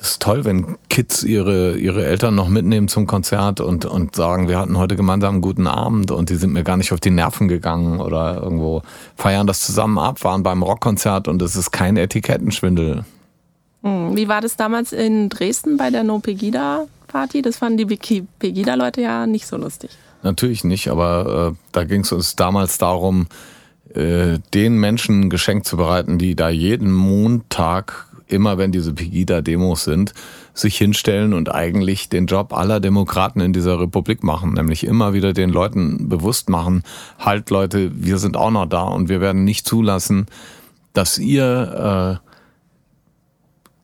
es 0.00 0.12
ist 0.12 0.22
toll, 0.22 0.44
wenn 0.46 0.78
Kids 0.88 1.22
ihre, 1.22 1.76
ihre 1.76 2.06
Eltern 2.06 2.34
noch 2.34 2.48
mitnehmen 2.48 2.88
zum 2.88 3.06
Konzert 3.06 3.60
und, 3.60 3.84
und 3.84 4.16
sagen, 4.16 4.48
wir 4.48 4.58
hatten 4.58 4.78
heute 4.78 4.96
gemeinsam 4.96 5.34
einen 5.34 5.42
guten 5.42 5.66
Abend 5.66 6.10
und 6.10 6.30
die 6.30 6.36
sind 6.36 6.54
mir 6.54 6.64
gar 6.64 6.78
nicht 6.78 6.92
auf 6.92 7.00
die 7.00 7.10
Nerven 7.10 7.48
gegangen 7.48 8.00
oder 8.00 8.40
irgendwo 8.42 8.82
feiern 9.16 9.46
das 9.46 9.60
zusammen 9.60 9.98
ab, 9.98 10.24
waren 10.24 10.42
beim 10.42 10.62
Rockkonzert 10.62 11.28
und 11.28 11.42
es 11.42 11.54
ist 11.54 11.70
kein 11.70 11.98
Etikettenschwindel. 11.98 13.04
Hm, 13.82 14.16
wie 14.16 14.28
war 14.28 14.40
das 14.40 14.56
damals 14.56 14.92
in 14.92 15.28
Dresden 15.28 15.76
bei 15.76 15.90
der 15.90 16.02
No 16.02 16.18
Pegida 16.18 16.86
Party? 17.06 17.42
Das 17.42 17.58
fanden 17.58 17.86
die 17.86 18.24
Pegida-Leute 18.38 19.02
ja 19.02 19.26
nicht 19.26 19.46
so 19.46 19.58
lustig. 19.58 19.90
Natürlich 20.22 20.64
nicht, 20.64 20.88
aber 20.88 21.52
äh, 21.52 21.56
da 21.72 21.84
ging 21.84 22.02
es 22.02 22.12
uns 22.12 22.36
damals 22.36 22.78
darum, 22.78 23.26
äh, 23.94 24.38
den 24.54 24.76
Menschen 24.76 25.22
ein 25.22 25.30
Geschenk 25.30 25.66
zu 25.66 25.76
bereiten, 25.76 26.18
die 26.18 26.36
da 26.36 26.48
jeden 26.48 26.92
Montag, 26.92 28.06
immer 28.30 28.58
wenn 28.58 28.72
diese 28.72 28.92
Pegida-Demos 28.92 29.84
sind, 29.84 30.14
sich 30.54 30.76
hinstellen 30.76 31.32
und 31.32 31.52
eigentlich 31.52 32.08
den 32.08 32.26
Job 32.26 32.52
aller 32.52 32.80
Demokraten 32.80 33.40
in 33.40 33.52
dieser 33.52 33.80
Republik 33.80 34.22
machen, 34.22 34.54
nämlich 34.54 34.84
immer 34.84 35.12
wieder 35.12 35.32
den 35.32 35.50
Leuten 35.50 36.08
bewusst 36.08 36.48
machen, 36.48 36.82
halt 37.18 37.50
Leute, 37.50 37.90
wir 37.94 38.18
sind 38.18 38.36
auch 38.36 38.50
noch 38.50 38.66
da 38.66 38.82
und 38.82 39.08
wir 39.08 39.20
werden 39.20 39.44
nicht 39.44 39.66
zulassen, 39.66 40.26
dass 40.92 41.18
ihr 41.18 42.20
äh, 42.22 42.30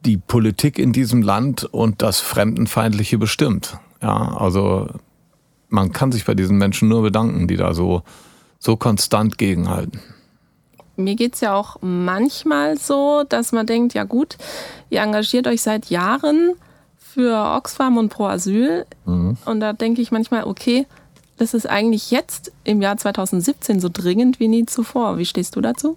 die 0.04 0.16
Politik 0.16 0.78
in 0.78 0.92
diesem 0.92 1.22
Land 1.22 1.64
und 1.64 2.02
das 2.02 2.20
Fremdenfeindliche 2.20 3.18
bestimmt. 3.18 3.78
Ja, 4.02 4.36
also 4.36 4.88
man 5.68 5.92
kann 5.92 6.12
sich 6.12 6.24
bei 6.24 6.34
diesen 6.34 6.58
Menschen 6.58 6.88
nur 6.88 7.02
bedanken, 7.02 7.48
die 7.48 7.56
da 7.56 7.74
so, 7.74 8.02
so 8.58 8.76
konstant 8.76 9.36
gegenhalten. 9.38 10.00
Mir 10.96 11.14
geht 11.14 11.34
es 11.34 11.40
ja 11.40 11.54
auch 11.54 11.76
manchmal 11.82 12.78
so, 12.78 13.24
dass 13.28 13.52
man 13.52 13.66
denkt, 13.66 13.94
ja 13.94 14.04
gut, 14.04 14.36
ihr 14.88 15.00
engagiert 15.00 15.46
euch 15.46 15.62
seit 15.62 15.86
Jahren 15.86 16.54
für 16.98 17.54
Oxfam 17.56 17.98
und 17.98 18.08
Pro 18.08 18.26
Asyl. 18.26 18.86
Mhm. 19.04 19.36
Und 19.44 19.60
da 19.60 19.72
denke 19.72 20.00
ich 20.00 20.10
manchmal, 20.10 20.44
okay, 20.44 20.86
das 21.36 21.54
ist 21.54 21.68
eigentlich 21.68 22.10
jetzt 22.10 22.52
im 22.64 22.80
Jahr 22.80 22.96
2017 22.96 23.80
so 23.80 23.88
dringend 23.92 24.40
wie 24.40 24.48
nie 24.48 24.66
zuvor. 24.66 25.18
Wie 25.18 25.26
stehst 25.26 25.54
du 25.56 25.60
dazu? 25.60 25.96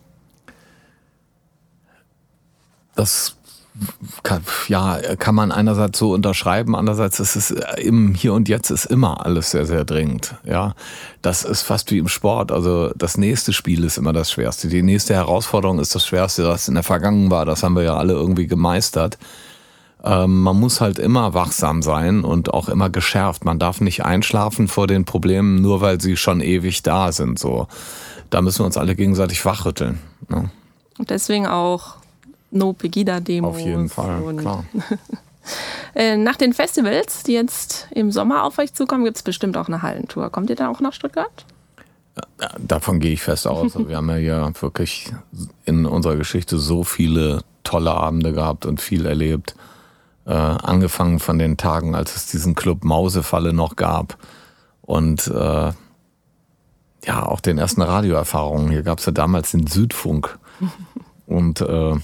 Das 2.96 3.38
kann, 4.24 4.42
ja, 4.68 5.00
kann 5.18 5.36
man 5.36 5.52
einerseits 5.52 6.00
so 6.00 6.14
unterschreiben, 6.14 6.76
andererseits 6.76 7.20
ist 7.20 7.36
es 7.36 7.52
äh, 7.52 7.82
im 7.82 8.14
Hier 8.14 8.34
und 8.34 8.50
Jetzt 8.50 8.70
ist 8.70 8.86
immer 8.86 9.26
alles 9.26 9.52
sehr, 9.52 9.66
sehr 9.66 9.86
dringend. 9.86 10.36
Ja, 10.44 10.76
das 11.22 11.44
ist 11.44 11.62
fast 11.62 11.92
wie 11.92 11.98
im 11.98 12.08
Sport. 12.08 12.52
Also 12.52 12.92
das 12.96 13.18
nächste 13.18 13.54
Spiel 13.54 13.84
ist 13.84 13.98
immer 13.98 14.14
das 14.14 14.32
Schwerste. 14.32 14.68
Die 14.68 14.84
nächste 14.84 15.14
Herausforderung 15.14 15.80
ist 15.80 15.96
das 15.96 16.06
Schwerste, 16.06 16.44
das 16.44 16.68
in 16.68 16.76
der 16.76 16.84
Vergangenheit 16.84 17.32
war. 17.32 17.46
Das 17.46 17.64
haben 17.64 17.76
wir 17.76 17.84
ja 17.84 17.98
alle 17.98 18.14
irgendwie 18.14 18.48
gemeistert. 18.48 19.18
Ähm, 20.04 20.42
man 20.42 20.58
muss 20.58 20.80
halt 20.80 20.98
immer 21.00 21.34
wachsam 21.34 21.82
sein 21.82 22.24
und 22.24 22.54
auch 22.54 22.70
immer 22.70 22.90
geschärft. 22.90 23.46
Man 23.46 23.60
darf 23.60 23.82
nicht 23.82 24.06
einschlafen 24.06 24.68
vor 24.68 24.88
den 24.88 25.06
Problemen, 25.06 25.62
nur 25.62 25.82
weil 25.82 26.00
sie 26.00 26.16
schon 26.16 26.42
ewig 26.42 26.84
da 26.84 27.12
sind. 27.12 27.38
So, 27.38 27.68
da 28.30 28.42
müssen 28.42 28.60
wir 28.60 28.66
uns 28.66 28.78
alle 28.78 28.96
gegenseitig 28.96 29.44
wachrütteln. 29.44 30.00
Ne? 30.30 30.50
Und 30.98 31.10
deswegen 31.10 31.48
auch 31.48 31.99
No 32.52 32.74
Pegida-Demos. 32.74 33.56
Auf 33.56 33.60
jeden 33.60 33.90
Fall, 33.90 34.36
klar. 34.36 34.66
Äh, 35.96 36.18
nach 36.18 36.36
den 36.36 36.54
Festivals, 36.54 37.24
die 37.24 37.34
jetzt 37.34 37.88
im 37.92 38.12
Sommer 38.12 38.44
auf 38.44 38.60
euch 38.60 38.74
zukommen, 38.76 39.04
gibt 39.04 39.18
es 39.18 39.24
bestimmt 39.24 39.58
auch 39.58 39.68
eine 39.68 39.82
Hallentour. 39.82 40.30
Kommt 40.30 40.52
ihr 40.52 40.56
da 40.56 40.70
auch 40.70 40.80
nach 40.80 40.94
Stuttgart? 40.94 41.46
Davon 42.60 43.00
gehe 43.00 43.14
ich 43.14 43.22
fest 43.22 43.48
aus. 43.48 43.76
Wir 43.88 43.98
haben 43.98 44.10
ja 44.20 44.52
wirklich 44.62 45.12
in 45.66 45.86
unserer 45.86 46.18
Geschichte 46.18 46.60
so 46.60 46.84
viele 46.84 47.42
tolle 47.64 47.92
Abende 47.92 48.34
gehabt 48.34 48.66
und 48.66 48.82
viel 48.82 49.06
erlebt. 49.06 49.56
Äh, 50.26 50.34
angefangen 50.34 51.20
von 51.20 51.40
den 51.40 51.58
Tagen, 51.58 51.96
als 51.96 52.16
es 52.16 52.28
diesen 52.28 52.54
Club 52.56 52.84
Mausefalle 52.84 53.54
noch 53.54 53.76
gab. 53.76 54.18
Und 54.82 55.28
äh, 55.28 55.72
ja, 57.06 57.26
auch 57.26 57.40
den 57.40 57.58
ersten 57.58 57.82
Radioerfahrungen. 57.82 58.70
Hier 58.70 58.84
gab 58.84 59.00
es 59.00 59.06
ja 59.06 59.12
damals 59.12 59.52
den 59.52 59.68
Südfunk. 59.68 60.38
Und 61.26 61.62
äh, 61.62 61.96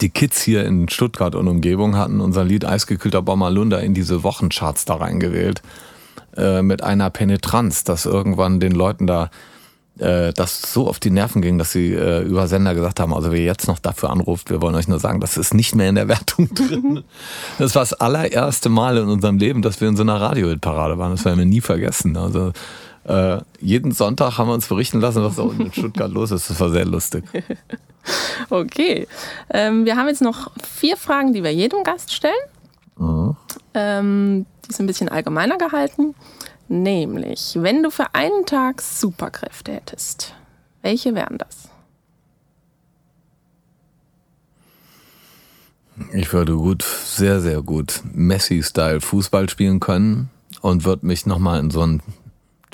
die 0.00 0.10
Kids 0.10 0.40
hier 0.40 0.64
in 0.64 0.88
Stuttgart 0.88 1.34
und 1.34 1.48
Umgebung 1.48 1.96
hatten 1.96 2.20
unser 2.20 2.44
Lied 2.44 2.64
Eisgekühlter 2.64 3.22
Bommerlunder 3.22 3.82
in 3.82 3.94
diese 3.94 4.22
Wochencharts 4.22 4.84
da 4.84 4.96
reingewählt. 4.96 5.62
Äh, 6.36 6.62
mit 6.62 6.82
einer 6.82 7.10
Penetranz, 7.10 7.84
dass 7.84 8.06
irgendwann 8.06 8.60
den 8.60 8.72
Leuten 8.72 9.06
da 9.06 9.30
äh, 9.98 10.32
das 10.32 10.72
so 10.72 10.88
auf 10.88 11.00
die 11.00 11.10
Nerven 11.10 11.42
ging, 11.42 11.58
dass 11.58 11.72
sie 11.72 11.92
äh, 11.92 12.22
über 12.22 12.46
Sender 12.46 12.74
gesagt 12.74 13.00
haben, 13.00 13.12
also 13.12 13.32
wer 13.32 13.40
jetzt 13.40 13.66
noch 13.66 13.78
dafür 13.78 14.10
anruft, 14.10 14.50
wir 14.50 14.62
wollen 14.62 14.74
euch 14.74 14.88
nur 14.88 14.98
sagen, 15.00 15.20
das 15.20 15.36
ist 15.36 15.54
nicht 15.54 15.74
mehr 15.74 15.88
in 15.88 15.96
der 15.96 16.08
Wertung 16.08 16.48
drin. 16.54 17.02
Das 17.58 17.74
war 17.74 17.82
das 17.82 17.94
allererste 17.94 18.68
Mal 18.68 18.96
in 18.96 19.08
unserem 19.08 19.38
Leben, 19.38 19.60
dass 19.60 19.80
wir 19.80 19.88
in 19.88 19.96
so 19.96 20.02
einer 20.02 20.20
Radio-Parade 20.20 20.98
waren. 20.98 21.10
Das 21.10 21.24
werden 21.24 21.38
wir 21.38 21.46
nie 21.46 21.60
vergessen. 21.60 22.16
Also 22.16 22.52
äh, 23.04 23.38
jeden 23.60 23.92
Sonntag 23.92 24.38
haben 24.38 24.48
wir 24.48 24.54
uns 24.54 24.66
berichten 24.66 25.00
lassen, 25.00 25.22
was 25.22 25.36
da 25.36 25.42
unten 25.42 25.62
in 25.62 25.72
Stuttgart 25.72 26.10
los 26.10 26.30
ist. 26.30 26.50
Das 26.50 26.60
war 26.60 26.70
sehr 26.70 26.84
lustig. 26.84 27.24
Okay. 28.48 29.06
Ähm, 29.50 29.84
wir 29.84 29.94
haben 29.94 30.08
jetzt 30.08 30.22
noch 30.22 30.50
vier 30.64 30.96
Fragen, 30.96 31.34
die 31.34 31.44
wir 31.44 31.52
jedem 31.52 31.84
Gast 31.84 32.14
stellen. 32.14 32.32
Mhm. 32.96 33.36
Ähm, 33.74 34.46
die 34.66 34.72
sind 34.72 34.84
ein 34.84 34.86
bisschen 34.86 35.10
allgemeiner 35.10 35.58
gehalten. 35.58 36.14
Nämlich, 36.66 37.58
wenn 37.60 37.82
du 37.82 37.90
für 37.90 38.14
einen 38.14 38.46
Tag 38.46 38.80
Superkräfte 38.80 39.72
hättest, 39.72 40.34
welche 40.82 41.14
wären 41.14 41.36
das? 41.36 41.68
Ich 46.12 46.32
würde 46.32 46.54
gut, 46.54 46.82
sehr, 46.82 47.40
sehr 47.40 47.60
gut 47.62 48.00
Messi-Style 48.12 49.00
Fußball 49.00 49.50
spielen 49.50 49.80
können 49.80 50.30
und 50.62 50.84
würde 50.84 51.06
mich 51.06 51.26
nochmal 51.26 51.60
in 51.60 51.70
so 51.70 51.82
ein 51.82 52.02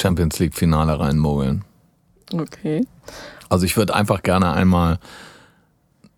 Champions 0.00 0.38
League-Finale 0.38 0.98
reinmogeln. 0.98 1.64
Okay. 2.32 2.86
Also 3.48 3.64
ich 3.64 3.76
würde 3.76 3.94
einfach 3.94 4.22
gerne 4.22 4.52
einmal 4.52 4.98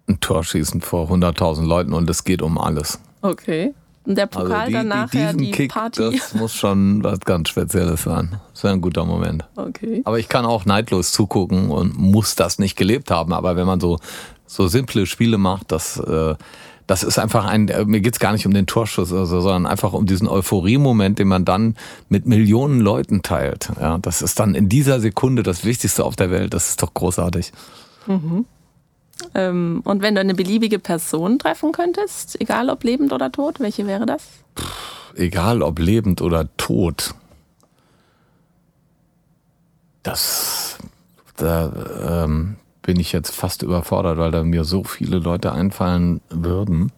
ein 0.08 0.20
Tor 0.20 0.42
schießen 0.42 0.80
vor 0.80 1.10
100.000 1.10 1.66
Leuten 1.66 1.92
und 1.92 2.08
es 2.08 2.24
geht 2.24 2.42
um 2.42 2.58
alles. 2.58 2.98
Okay. 3.22 3.74
Und 4.04 4.16
der 4.16 4.26
Pokal 4.26 4.52
also 4.52 4.66
die, 4.68 4.72
dann 4.72 4.84
die, 4.84 4.88
nachher 4.88 5.32
diesen 5.32 5.38
die 5.38 5.50
Kick, 5.50 5.72
Party. 5.72 6.18
das 6.18 6.34
muss 6.34 6.54
schon 6.54 7.04
was 7.04 7.20
ganz 7.20 7.50
Spezielles 7.50 8.04
sein. 8.04 8.40
Das 8.54 8.64
wäre 8.64 8.72
ein 8.72 8.80
guter 8.80 9.04
Moment. 9.04 9.44
Okay. 9.54 10.00
Aber 10.04 10.18
ich 10.18 10.30
kann 10.30 10.46
auch 10.46 10.64
neidlos 10.64 11.12
zugucken 11.12 11.70
und 11.70 11.98
muss 11.98 12.34
das 12.34 12.58
nicht 12.58 12.76
gelebt 12.76 13.10
haben. 13.10 13.34
Aber 13.34 13.56
wenn 13.56 13.66
man 13.66 13.80
so, 13.80 13.98
so 14.46 14.66
simple 14.66 15.04
Spiele 15.04 15.36
macht, 15.36 15.72
das, 15.72 15.98
äh, 15.98 16.34
das 16.88 17.02
ist 17.02 17.18
einfach 17.18 17.44
ein, 17.44 17.68
äh, 17.68 17.84
mir 17.84 18.00
geht's 18.00 18.18
gar 18.18 18.32
nicht 18.32 18.46
um 18.46 18.54
den 18.54 18.66
Torschuss, 18.66 19.12
also, 19.12 19.40
sondern 19.40 19.66
einfach 19.66 19.92
um 19.92 20.06
diesen 20.06 20.26
Euphorie-Moment, 20.26 21.18
den 21.18 21.28
man 21.28 21.44
dann 21.44 21.76
mit 22.08 22.26
Millionen 22.26 22.80
Leuten 22.80 23.22
teilt. 23.22 23.70
Ja, 23.78 23.98
das 23.98 24.22
ist 24.22 24.40
dann 24.40 24.54
in 24.54 24.70
dieser 24.70 24.98
Sekunde 24.98 25.42
das 25.42 25.64
Wichtigste 25.64 26.02
auf 26.02 26.16
der 26.16 26.30
Welt. 26.30 26.54
Das 26.54 26.70
ist 26.70 26.82
doch 26.82 26.94
großartig. 26.94 27.52
Ähm, 29.34 29.82
und 29.84 30.00
wenn 30.00 30.14
du 30.14 30.22
eine 30.22 30.34
beliebige 30.34 30.78
Person 30.78 31.38
treffen 31.38 31.72
könntest, 31.72 32.40
egal 32.40 32.70
ob 32.70 32.82
lebend 32.84 33.12
oder 33.12 33.30
tot, 33.30 33.60
welche 33.60 33.86
wäre 33.86 34.06
das? 34.06 34.22
Egal 35.14 35.60
ob 35.60 35.78
lebend 35.78 36.22
oder 36.22 36.48
tot. 36.56 37.14
Das, 40.02 40.78
da 41.36 42.24
ähm, 42.24 42.56
bin 42.88 42.98
ich 42.98 43.12
jetzt 43.12 43.34
fast 43.34 43.62
überfordert, 43.62 44.16
weil 44.16 44.30
da 44.30 44.42
mir 44.42 44.64
so 44.64 44.82
viele 44.82 45.18
Leute 45.18 45.52
einfallen 45.52 46.22
würden. 46.30 46.90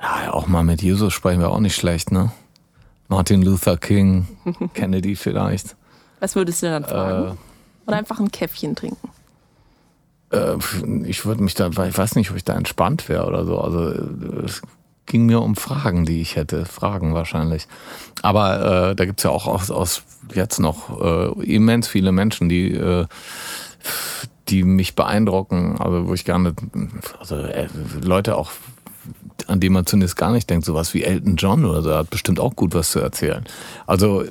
Ja, 0.00 0.32
auch 0.32 0.46
mal 0.46 0.62
mit 0.62 0.80
Jesus 0.80 1.12
sprechen 1.12 1.42
wir 1.42 1.50
auch 1.50 1.60
nicht 1.60 1.76
schlecht, 1.76 2.10
ne? 2.10 2.32
Martin 3.08 3.42
Luther 3.42 3.76
King, 3.76 4.26
Kennedy 4.72 5.16
vielleicht. 5.16 5.76
Was 6.18 6.34
würdest 6.34 6.62
du 6.62 6.68
dann 6.68 6.86
fragen? 6.86 7.36
Oder 7.86 7.98
einfach 7.98 8.18
ein 8.18 8.30
Käffchen 8.30 8.74
trinken? 8.74 9.10
Äh, 10.30 10.56
ich 11.04 11.26
würde 11.26 11.42
mich 11.42 11.52
da, 11.52 11.68
ich 11.68 11.98
weiß 11.98 12.14
nicht, 12.14 12.30
ob 12.30 12.36
ich 12.38 12.44
da 12.44 12.54
entspannt 12.54 13.10
wäre 13.10 13.26
oder 13.26 13.44
so. 13.44 13.60
Also 13.60 13.90
äh, 13.90 14.46
es 14.46 14.62
ging 15.04 15.26
mir 15.26 15.42
um 15.42 15.56
Fragen, 15.56 16.06
die 16.06 16.22
ich 16.22 16.36
hätte. 16.36 16.64
Fragen 16.64 17.12
wahrscheinlich. 17.12 17.68
Aber 18.22 18.92
äh, 18.92 18.94
da 18.94 19.04
gibt's 19.04 19.24
ja 19.24 19.30
auch 19.30 19.46
aus, 19.46 19.70
aus 19.70 20.04
jetzt 20.32 20.58
noch 20.58 21.02
äh, 21.02 21.54
immens 21.54 21.86
viele 21.86 22.12
Menschen, 22.12 22.48
die, 22.48 22.72
äh, 22.72 23.04
die 24.48 24.62
mich 24.62 24.94
beeindrucken, 24.94 25.76
also 25.78 26.08
wo 26.08 26.14
ich 26.14 26.24
gerne, 26.24 26.54
also 27.18 27.36
äh, 27.36 27.68
Leute 28.02 28.36
auch, 28.36 28.52
an 29.46 29.60
die 29.60 29.70
man 29.70 29.86
zunächst 29.86 30.16
gar 30.16 30.32
nicht 30.32 30.48
denkt, 30.48 30.64
sowas 30.64 30.94
wie 30.94 31.02
Elton 31.02 31.36
John 31.36 31.64
oder 31.64 31.82
so, 31.82 31.94
hat 31.94 32.10
bestimmt 32.10 32.40
auch 32.40 32.54
gut 32.54 32.74
was 32.74 32.90
zu 32.90 33.00
erzählen. 33.00 33.44
Also 33.86 34.24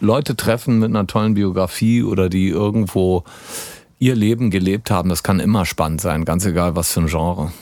Leute 0.00 0.36
treffen 0.36 0.78
mit 0.78 0.90
einer 0.90 1.06
tollen 1.06 1.34
Biografie 1.34 2.02
oder 2.02 2.28
die 2.28 2.48
irgendwo 2.48 3.24
ihr 3.98 4.14
Leben 4.14 4.50
gelebt 4.50 4.90
haben, 4.90 5.08
das 5.08 5.22
kann 5.22 5.40
immer 5.40 5.66
spannend 5.66 6.00
sein, 6.00 6.24
ganz 6.24 6.44
egal 6.46 6.76
was 6.76 6.92
für 6.92 7.00
ein 7.00 7.06
Genre. 7.06 7.52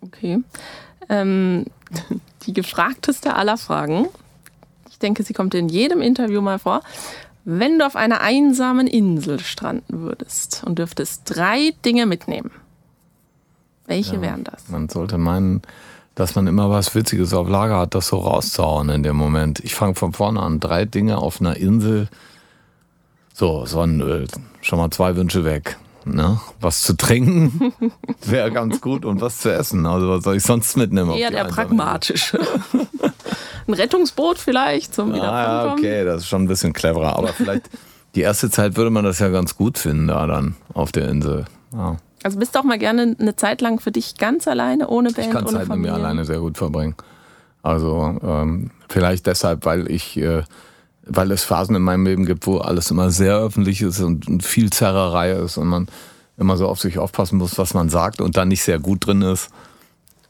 Okay. 0.00 0.38
Ähm, 1.08 1.66
die 2.46 2.52
gefragteste 2.52 3.34
aller 3.34 3.58
Fragen. 3.58 4.08
Ich 4.90 4.98
denke, 4.98 5.22
sie 5.22 5.32
kommt 5.32 5.54
in 5.54 5.68
jedem 5.68 6.00
Interview 6.00 6.40
mal 6.40 6.58
vor. 6.58 6.82
Wenn 7.44 7.78
du 7.78 7.86
auf 7.86 7.96
einer 7.96 8.20
einsamen 8.20 8.86
Insel 8.86 9.40
stranden 9.40 10.00
würdest 10.02 10.62
und 10.64 10.78
dürftest 10.78 11.22
drei 11.24 11.72
Dinge 11.84 12.06
mitnehmen, 12.06 12.50
welche 13.86 14.16
Ja. 14.16 14.22
wären 14.22 14.44
das? 14.44 14.68
Man 14.68 14.88
sollte 14.88 15.18
meinen, 15.18 15.62
dass 16.14 16.34
man 16.34 16.46
immer 16.46 16.70
was 16.70 16.94
Witziges 16.94 17.32
auf 17.32 17.48
Lager 17.48 17.78
hat, 17.78 17.94
das 17.94 18.08
so 18.08 18.18
rauszuhauen 18.18 18.90
in 18.90 19.02
dem 19.02 19.16
Moment. 19.16 19.60
Ich 19.60 19.74
fange 19.74 19.94
von 19.94 20.12
vorne 20.12 20.40
an. 20.40 20.60
Drei 20.60 20.84
Dinge 20.84 21.18
auf 21.18 21.40
einer 21.40 21.56
Insel. 21.56 22.08
So, 23.34 23.64
Sonnenöl. 23.64 24.26
Schon 24.60 24.78
mal 24.78 24.90
zwei 24.90 25.16
Wünsche 25.16 25.44
weg. 25.44 25.78
Ne? 26.04 26.40
Was 26.60 26.82
zu 26.82 26.96
trinken 26.96 27.72
wäre 28.24 28.50
ganz 28.50 28.80
gut 28.80 29.04
und 29.04 29.20
was 29.20 29.38
zu 29.38 29.52
essen. 29.52 29.86
Also 29.86 30.08
was 30.08 30.24
soll 30.24 30.36
ich 30.36 30.42
sonst 30.42 30.76
mitnehmen? 30.76 31.12
Eher 31.12 31.30
der 31.30 31.44
pragmatische. 31.44 32.40
Ein 33.66 33.74
Rettungsboot 33.74 34.38
vielleicht 34.38 34.94
zum? 34.94 35.12
Ah, 35.12 35.16
ja, 35.16 35.72
okay, 35.72 36.04
das 36.04 36.22
ist 36.22 36.28
schon 36.28 36.42
ein 36.42 36.48
bisschen 36.48 36.72
cleverer. 36.72 37.16
Aber 37.16 37.28
vielleicht 37.28 37.68
die 38.14 38.22
erste 38.22 38.50
Zeit 38.50 38.76
würde 38.76 38.90
man 38.90 39.04
das 39.04 39.18
ja 39.18 39.28
ganz 39.28 39.56
gut 39.56 39.78
finden, 39.78 40.08
da 40.08 40.26
dann 40.26 40.56
auf 40.74 40.92
der 40.92 41.08
Insel. 41.08 41.44
Ja. 41.72 41.96
Also 42.22 42.38
bist 42.38 42.54
du 42.54 42.58
auch 42.58 42.64
mal 42.64 42.78
gerne 42.78 43.16
eine 43.18 43.36
Zeit 43.36 43.60
lang 43.60 43.80
für 43.80 43.92
dich 43.92 44.16
ganz 44.16 44.46
alleine, 44.46 44.88
ohne 44.88 45.10
Band, 45.10 45.26
Ich 45.26 45.32
kann 45.32 45.46
ohne 45.46 45.58
Zeit 45.58 45.68
mit 45.68 45.78
mir 45.78 45.94
alleine 45.94 46.24
sehr 46.24 46.40
gut 46.40 46.58
verbringen. 46.58 46.94
Also 47.62 48.18
ähm, 48.22 48.70
vielleicht 48.88 49.26
deshalb, 49.26 49.64
weil 49.64 49.90
ich, 49.90 50.16
äh, 50.16 50.42
weil 51.10 51.30
es 51.32 51.44
Phasen 51.44 51.74
in 51.76 51.82
meinem 51.82 52.06
Leben 52.06 52.24
gibt, 52.24 52.46
wo 52.46 52.58
alles 52.58 52.90
immer 52.90 53.10
sehr 53.10 53.36
öffentlich 53.36 53.82
ist 53.82 54.00
und, 54.00 54.44
viel 54.44 54.70
Zerrerei 54.70 55.32
ist 55.32 55.56
und 55.56 55.68
man 55.68 55.88
immer 56.38 56.56
so 56.56 56.66
auf 56.68 56.80
sich 56.80 56.98
aufpassen 56.98 57.38
muss, 57.38 57.58
was 57.58 57.74
man 57.74 57.88
sagt 57.88 58.20
und 58.20 58.36
dann 58.36 58.48
nicht 58.48 58.62
sehr 58.62 58.78
gut 58.78 59.06
drin 59.06 59.22
ist. 59.22 59.50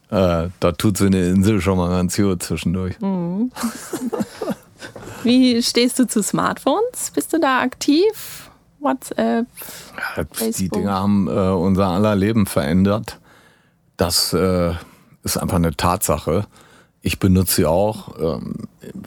Äh, 0.09 0.49
da 0.59 0.71
tut 0.73 0.97
so 0.97 1.05
eine 1.05 1.29
Insel 1.29 1.61
schon 1.61 1.77
mal 1.77 1.89
ganz 1.89 2.17
gut 2.17 2.43
zwischendurch. 2.43 2.99
Hm. 2.99 3.51
Wie 5.23 5.61
stehst 5.61 5.99
du 5.99 6.07
zu 6.07 6.21
Smartphones? 6.23 7.11
Bist 7.13 7.31
du 7.31 7.39
da 7.39 7.59
aktiv? 7.61 8.49
WhatsApp? 8.79 9.45
Ja, 10.17 10.23
Die. 10.49 10.69
Dinge 10.69 10.91
haben 10.91 11.27
äh, 11.27 11.31
unser 11.31 11.87
aller 11.87 12.15
Leben 12.15 12.47
verändert. 12.47 13.19
Das 13.97 14.33
äh, 14.33 14.73
ist 15.23 15.37
einfach 15.37 15.57
eine 15.57 15.77
Tatsache. 15.77 16.47
Ich 17.01 17.17
benutze 17.19 17.55
sie 17.55 17.65
auch. 17.65 18.17
Ähm, 18.19 18.55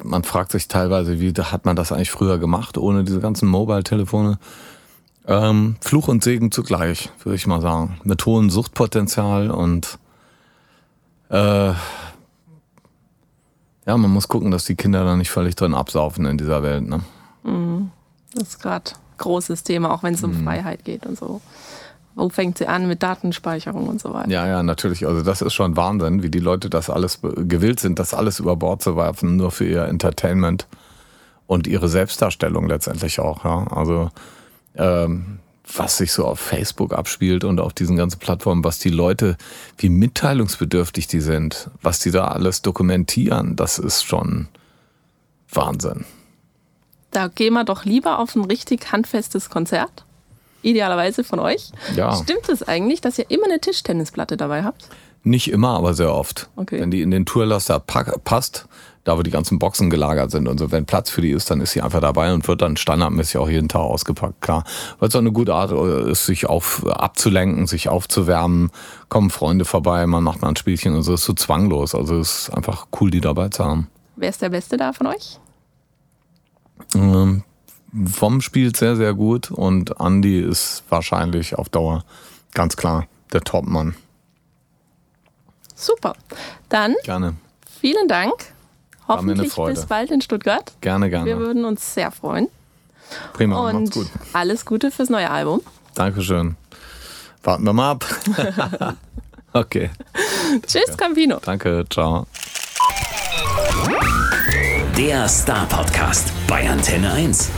man 0.03 0.25
fragt 0.25 0.53
sich 0.53 0.67
teilweise, 0.69 1.21
wie 1.21 1.33
hat 1.33 1.65
man 1.65 1.77
das 1.77 1.93
eigentlich 1.93 2.11
früher 2.11 2.39
gemacht, 2.39 2.77
ohne 2.77 3.05
diese 3.05 3.21
ganzen 3.21 3.49
Mobile-Telefone? 3.49 4.39
Ähm, 5.27 5.77
Fluch 5.81 6.09
und 6.09 6.23
Segen 6.25 6.51
zugleich, 6.51 7.11
würde 7.23 7.37
ich 7.37 7.47
mal 7.47 7.61
sagen. 7.61 7.99
Mit 8.05 8.27
hohem 8.27 8.51
Suchtpotenzial 8.51 9.51
und 9.51 9.99
äh, 11.31 11.73
ja, 13.87 13.97
man 13.99 14.11
muss 14.11 14.29
gucken, 14.29 14.51
dass 14.51 14.65
die 14.65 14.75
Kinder 14.77 15.05
da 15.05 15.17
nicht 15.17 15.31
völlig 15.31 15.57
drin 15.57 15.75
absaufen 15.75 16.27
in 16.27 16.39
dieser 16.39 16.63
Welt. 16.63 16.87
Ne? 16.89 17.01
Das 18.35 18.49
ist 18.49 18.61
gerade 18.61 18.91
großes 19.19 19.63
Thema, 19.63 19.93
auch 19.93 20.03
wenn 20.03 20.15
es 20.15 20.25
um 20.25 20.33
Mhm. 20.41 20.45
Freiheit 20.45 20.85
geht 20.85 21.07
und 21.07 21.19
so. 21.19 21.41
Wo 22.15 22.29
fängt 22.29 22.59
sie 22.59 22.67
an 22.67 22.87
mit 22.87 23.03
Datenspeicherung 23.03 23.89
und 23.89 24.01
so 24.01 24.13
weiter? 24.15 24.31
Ja, 24.31 24.47
ja, 24.47 24.63
natürlich. 24.63 25.07
Also 25.07 25.23
das 25.23 25.43
ist 25.43 25.55
schon 25.55 25.77
Wahnsinn, 25.77 26.23
wie 26.23 26.31
die 26.31 26.39
Leute 26.39 26.71
das 26.71 26.89
alles 26.89 27.21
gewillt 27.23 27.81
sind, 27.81 27.99
das 27.99 28.15
alles 28.15 28.39
über 28.39 28.57
Bord 28.57 28.83
zu 28.83 28.97
werfen, 28.97 29.37
nur 29.37 29.51
für 29.51 29.67
ihr 29.67 29.85
Entertainment 29.85 30.67
und 31.47 31.67
ihre 31.67 31.89
Selbstdarstellung 31.89 32.69
letztendlich 32.69 33.19
auch. 33.19 33.45
Ja. 33.45 33.67
Also 33.71 34.11
ähm, 34.77 35.41
was 35.77 35.97
sich 35.97 36.13
so 36.13 36.27
auf 36.27 36.41
Facebook 36.41 36.93
abspielt 36.93 37.43
und 37.45 37.61
auf 37.61 37.73
diesen 37.73 37.97
ganzen 37.97 38.19
Plattformen, 38.19 38.65
was 38.65 38.79
die 38.79 38.91
Leute, 38.91 39.37
wie 39.79 39.89
mitteilungsbedürftig 39.89 41.07
die 41.07 41.21
sind, 41.21 41.71
was 41.83 41.99
die 41.99 42.11
da 42.11 42.29
alles 42.29 42.63
dokumentieren, 42.63 43.57
das 43.57 43.79
ist 43.79 44.05
schon 44.05 44.49
Wahnsinn. 45.51 46.05
Da 47.11 47.29
gehen 47.29 47.55
wir 47.55 47.65
doch 47.65 47.85
lieber 47.85 48.19
auf 48.19 48.35
ein 48.35 48.45
richtig 48.45 48.93
handfestes 48.93 49.49
Konzert. 49.49 50.04
Idealerweise 50.65 51.25
von 51.25 51.39
euch. 51.39 51.71
Ja. 51.95 52.17
Stimmt 52.17 52.49
es 52.49 52.63
eigentlich, 52.63 53.01
dass 53.01 53.19
ihr 53.19 53.31
immer 53.31 53.45
eine 53.47 53.61
Tischtennisplatte 53.61 54.37
dabei 54.37 54.65
habt? 54.65 54.89
Nicht 55.23 55.51
immer, 55.51 55.71
aber 55.71 55.95
sehr 55.95 56.13
oft. 56.13 56.49
Okay. 56.57 56.81
Wenn 56.81 56.91
die 56.91 57.01
in 57.01 57.11
den 57.11 57.25
Tourlaster 57.25 57.81
passt, 57.81 58.67
da 59.05 59.19
wo 59.19 59.23
die 59.23 59.31
ganzen 59.31 59.59
Boxen 59.59 59.91
gelagert 59.91 60.31
sind 60.31 60.49
und 60.49 60.59
so, 60.59 60.71
wenn 60.73 60.87
Platz 60.87 61.11
für 61.11 61.21
die 61.21 61.31
ist, 61.31 61.51
dann 61.51 61.61
ist 61.61 61.73
sie 61.73 61.83
einfach 61.83 62.01
dabei 62.01 62.33
und 62.33 62.47
wird 62.49 62.63
dann 62.63 62.77
standardmäßig 62.77 63.39
auch 63.39 63.49
jeden 63.49 63.69
Tag 63.69 63.83
ausgepackt, 63.83 64.41
klar. 64.41 64.65
Weil 64.99 65.09
es 65.09 65.15
auch 65.15 65.21
eine 65.21 65.33
gute 65.33 65.55
Art 65.55 65.73
ist, 65.73 66.27
sich 66.27 66.47
auf, 66.47 66.87
abzulenken, 66.87 67.67
sich 67.67 67.89
aufzuwärmen, 67.89 68.71
kommen 69.09 69.31
Freunde 69.31 69.65
vorbei, 69.65 70.07
man 70.07 70.25
macht 70.25 70.43
mal 70.43 70.49
ein 70.49 70.57
Spielchen 70.57 70.95
und 70.95 71.03
so, 71.03 71.15
ist 71.15 71.25
so 71.25 71.35
zwanglos. 71.35 71.95
Also 71.95 72.19
es 72.19 72.49
ist 72.49 72.55
einfach 72.55 72.87
cool, 73.01 73.11
die 73.11 73.21
dabei 73.21 73.49
zu 73.49 73.65
haben. 73.65 73.89
Wer 74.17 74.31
ist 74.31 74.43
der 74.43 74.51
Beste 74.51 74.77
da 74.77 74.93
von 74.93 75.07
euch? 75.07 75.39
Ähm, 76.95 77.43
Vom 78.07 78.41
spielt 78.41 78.77
sehr, 78.77 78.97
sehr 78.97 79.15
gut 79.15 79.51
und 79.51 79.95
Andy 80.01 80.41
ist 80.41 80.83
wahrscheinlich 80.89 81.55
auf 81.57 81.69
Dauer 81.69 82.05
ganz 82.53 82.77
klar 82.77 83.07
der 83.33 83.43
Topmann. 83.43 83.95
Super. 85.77 86.15
Dann 86.69 86.95
Gerne, 87.05 87.35
vielen 87.81 88.09
Dank. 88.09 88.33
Hoffentlich 89.07 89.53
Freude. 89.53 89.75
bis 89.75 89.87
bald 89.87 90.11
in 90.11 90.21
Stuttgart. 90.23 90.73
gerne, 90.81 91.07
Wir 91.07 91.11
gerne. 91.11 91.39
würden 91.39 91.65
uns 91.65 91.95
sehr 91.95 92.11
freuen. 92.11 92.49
Prima, 93.35 93.61
macht's 93.73 93.77
Und 93.77 93.93
gut. 93.93 94.07
alles 94.33 94.65
Gute 94.65 94.91
fürs 94.91 95.11
neue 95.11 95.31
Album. 95.31 95.61
Dankeschön. 95.95 96.57
Warten 97.43 97.65
wir 97.65 97.73
mal 97.75 97.91
ab. 97.93 98.07
okay, 99.53 99.91
Tschüss, 100.67 100.97
Campino. 100.97 101.39
danke, 101.45 101.85
ciao. 101.91 102.27
Der 104.97 105.29
Star 105.29 105.67
Podcast 105.67 106.33
bei 106.49 106.69
Antenne 106.69 107.13
1. 107.13 107.51